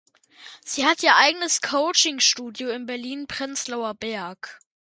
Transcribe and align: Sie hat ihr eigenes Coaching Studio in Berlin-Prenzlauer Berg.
Sie 0.65 0.83
hat 0.87 1.03
ihr 1.03 1.15
eigenes 1.15 1.61
Coaching 1.61 2.19
Studio 2.19 2.69
in 2.71 2.87
Berlin-Prenzlauer 2.87 3.93
Berg. 3.93 4.59